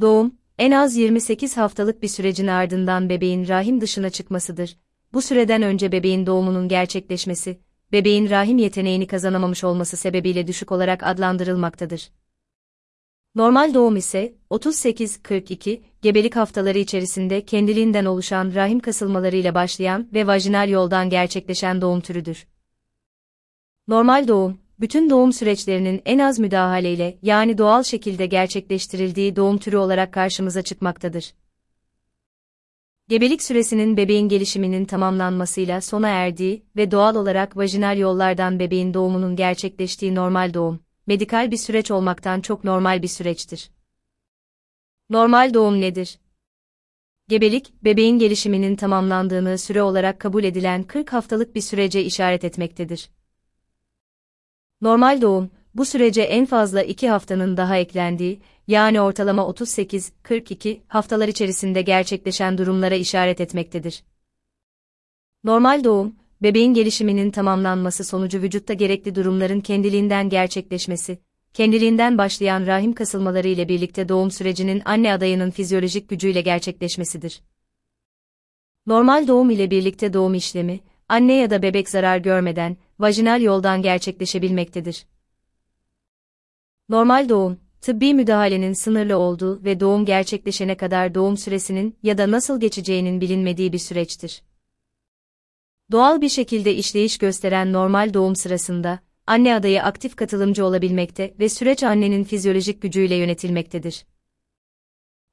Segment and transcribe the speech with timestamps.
[0.00, 4.76] Doğum, en az 28 haftalık bir sürecin ardından bebeğin rahim dışına çıkmasıdır.
[5.12, 7.60] Bu süreden önce bebeğin doğumunun gerçekleşmesi,
[7.92, 12.10] bebeğin rahim yeteneğini kazanamamış olması sebebiyle düşük olarak adlandırılmaktadır.
[13.34, 21.10] Normal doğum ise 38-42 gebelik haftaları içerisinde kendiliğinden oluşan rahim kasılmalarıyla başlayan ve vajinal yoldan
[21.10, 22.46] gerçekleşen doğum türüdür.
[23.88, 30.12] Normal doğum, bütün doğum süreçlerinin en az müdahaleyle yani doğal şekilde gerçekleştirildiği doğum türü olarak
[30.12, 31.34] karşımıza çıkmaktadır.
[33.08, 40.14] Gebelik süresinin bebeğin gelişiminin tamamlanmasıyla sona erdiği ve doğal olarak vajinal yollardan bebeğin doğumunun gerçekleştiği
[40.14, 43.70] normal doğum, medikal bir süreç olmaktan çok normal bir süreçtir.
[45.10, 46.18] Normal doğum nedir?
[47.28, 53.10] Gebelik, bebeğin gelişiminin tamamlandığını süre olarak kabul edilen 40 haftalık bir sürece işaret etmektedir.
[54.80, 61.82] Normal doğum, bu sürece en fazla 2 haftanın daha eklendiği, yani ortalama 38-42 haftalar içerisinde
[61.82, 64.04] gerçekleşen durumlara işaret etmektedir.
[65.44, 71.18] Normal doğum, bebeğin gelişiminin tamamlanması sonucu vücutta gerekli durumların kendiliğinden gerçekleşmesi,
[71.54, 77.42] kendiliğinden başlayan rahim kasılmaları ile birlikte doğum sürecinin anne adayının fizyolojik gücüyle gerçekleşmesidir.
[78.86, 85.06] Normal doğum ile birlikte doğum işlemi, anne ya da bebek zarar görmeden, vajinal yoldan gerçekleşebilmektedir.
[86.88, 92.60] Normal doğum, tıbbi müdahalenin sınırlı olduğu ve doğum gerçekleşene kadar doğum süresinin ya da nasıl
[92.60, 94.42] geçeceğinin bilinmediği bir süreçtir.
[95.92, 101.82] Doğal bir şekilde işleyiş gösteren normal doğum sırasında, anne adayı aktif katılımcı olabilmekte ve süreç
[101.82, 104.04] annenin fizyolojik gücüyle yönetilmektedir.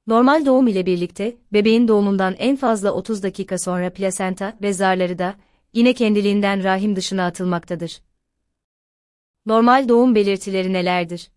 [0.06, 5.36] Normal doğum ile birlikte, bebeğin doğumundan en fazla 30 dakika sonra plasenta ve zarları da,
[5.76, 8.02] yine kendiliğinden rahim dışına atılmaktadır.
[9.46, 11.30] Normal doğum belirtileri nelerdir?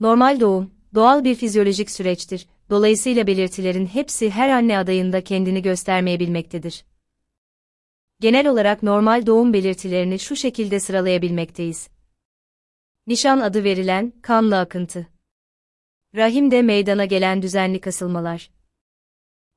[0.00, 6.84] Normal doğum, doğal bir fizyolojik süreçtir, dolayısıyla belirtilerin hepsi her anne adayında kendini göstermeyebilmektedir.
[8.20, 11.88] Genel olarak normal doğum belirtilerini şu şekilde sıralayabilmekteyiz.
[13.06, 15.06] Nişan adı verilen kanlı akıntı.
[16.14, 18.50] Rahimde meydana gelen düzenli kasılmalar.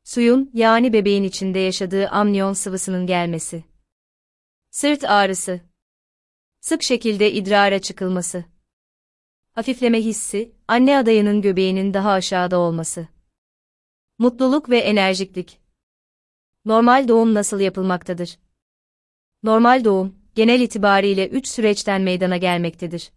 [0.04, 3.71] Suyun, yani bebeğin içinde yaşadığı amniyon sıvısının gelmesi.
[4.72, 5.62] Sırt ağrısı.
[6.60, 8.46] Sık şekilde idrara çıkılması.
[9.52, 13.08] Hafifleme hissi, anne adayının göbeğinin daha aşağıda olması.
[14.18, 15.60] Mutluluk ve enerjiklik.
[16.66, 18.40] Normal doğum nasıl yapılmaktadır?
[19.44, 23.12] Normal doğum, genel itibariyle üç süreçten meydana gelmektedir.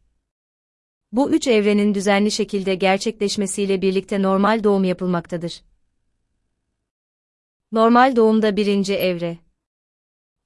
[1.13, 5.63] Bu üç evrenin düzenli şekilde gerçekleşmesiyle birlikte normal doğum yapılmaktadır.
[7.73, 9.44] Normal doğumda birinci evre.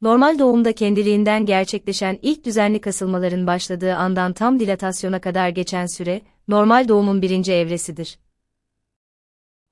[0.03, 6.89] Normal doğumda kendiliğinden gerçekleşen ilk düzenli kasılmaların başladığı andan tam dilatasyona kadar geçen süre, normal
[6.89, 8.19] doğumun birinci evresidir.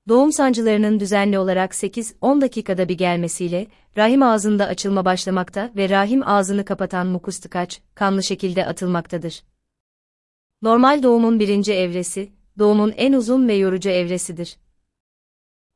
[0.07, 3.67] Doğum sancılarının düzenli olarak 8-10 dakikada bir gelmesiyle,
[3.97, 9.43] rahim ağzında açılma başlamakta ve rahim ağzını kapatan mukus tıkaç, kanlı şekilde atılmaktadır.
[10.61, 14.57] Normal doğumun birinci evresi, doğumun en uzun ve yorucu evresidir.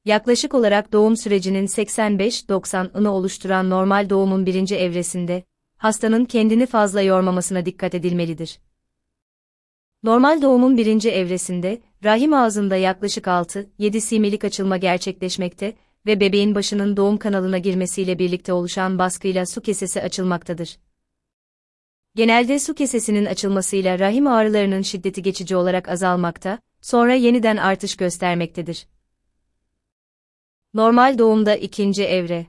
[0.06, 5.44] Yaklaşık olarak doğum sürecinin 85-90'ını oluşturan normal doğumun birinci evresinde,
[5.78, 8.60] hastanın kendini fazla yormamasına dikkat edilmelidir.
[10.04, 15.74] Normal doğumun birinci evresinde, rahim ağzında yaklaşık 6-7 similik açılma gerçekleşmekte
[16.06, 20.78] ve bebeğin başının doğum kanalına girmesiyle birlikte oluşan baskıyla su kesesi açılmaktadır.
[22.16, 28.88] Genelde su kesesinin açılmasıyla rahim ağrılarının şiddeti geçici olarak azalmakta, sonra yeniden artış göstermektedir.
[30.74, 32.48] Normal doğumda ikinci evre.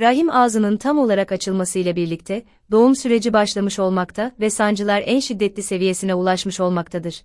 [0.00, 6.14] Rahim ağzının tam olarak açılmasıyla birlikte, doğum süreci başlamış olmakta ve sancılar en şiddetli seviyesine
[6.14, 7.24] ulaşmış olmaktadır.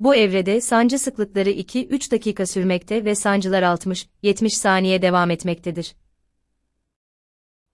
[0.00, 5.94] Bu evrede sancı sıklıkları 2-3 dakika sürmekte ve sancılar 60-70 saniye devam etmektedir.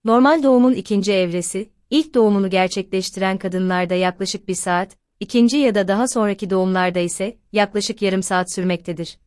[0.03, 6.07] Normal doğumun ikinci evresi, ilk doğumunu gerçekleştiren kadınlarda yaklaşık bir saat, ikinci ya da daha
[6.07, 9.17] sonraki doğumlarda ise yaklaşık yarım saat sürmektedir.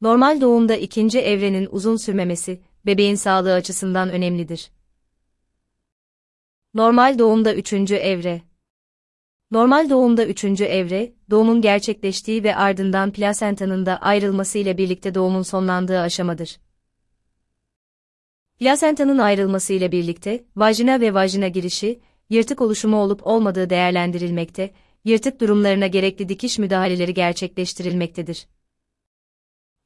[0.00, 4.70] Normal doğumda ikinci evrenin uzun sürmemesi, bebeğin sağlığı açısından önemlidir.
[6.74, 8.42] Normal doğumda üçüncü evre.
[9.50, 16.00] Normal doğumda üçüncü evre, doğumun gerçekleştiği ve ardından plasentanın da ayrılması ile birlikte doğumun sonlandığı
[16.00, 16.60] aşamadır.
[18.58, 22.00] Plasentanın ayrılması ile birlikte, vajina ve vajina girişi,
[22.30, 24.70] yırtık oluşumu olup olmadığı değerlendirilmekte,
[25.04, 28.46] yırtık durumlarına gerekli dikiş müdahaleleri gerçekleştirilmektedir.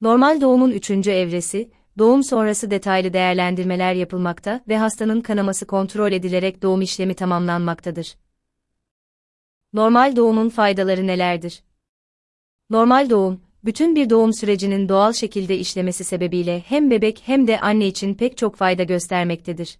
[0.04, 6.82] Normal doğumun üçüncü evresi, doğum sonrası detaylı değerlendirmeler yapılmakta ve hastanın kanaması kontrol edilerek doğum
[6.82, 8.16] işlemi tamamlanmaktadır.
[9.72, 11.62] Normal doğumun faydaları nelerdir?
[12.70, 17.86] Normal doğum, bütün bir doğum sürecinin doğal şekilde işlemesi sebebiyle hem bebek hem de anne
[17.86, 19.78] için pek çok fayda göstermektedir.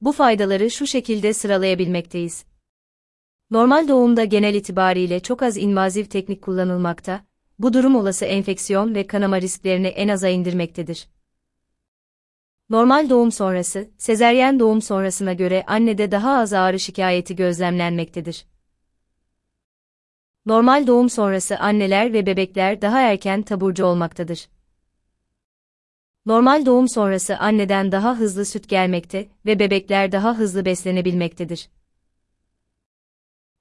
[0.00, 2.44] Bu faydaları şu şekilde sıralayabilmekteyiz.
[3.50, 7.24] Normal doğumda genel itibariyle çok az invaziv teknik kullanılmakta,
[7.58, 11.08] bu durum olası enfeksiyon ve kanama risklerini en aza indirmektedir.
[12.70, 18.46] Normal doğum sonrası, sezeryen doğum sonrasına göre annede daha az ağrı şikayeti gözlemlenmektedir.
[20.46, 24.48] Normal doğum sonrası anneler ve bebekler daha erken taburcu olmaktadır.
[26.26, 31.68] Normal doğum sonrası anneden daha hızlı süt gelmekte ve bebekler daha hızlı beslenebilmektedir.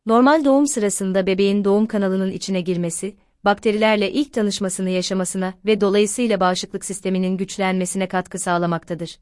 [0.05, 3.15] Normal doğum sırasında bebeğin doğum kanalının içine girmesi,
[3.45, 9.19] bakterilerle ilk tanışmasını yaşamasına ve dolayısıyla bağışıklık sisteminin güçlenmesine katkı sağlamaktadır.